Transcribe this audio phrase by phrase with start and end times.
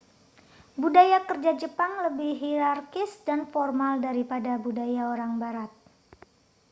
[0.81, 5.69] budaya kerja jepang lebih hierarkis dan formal daripada budaya orang barat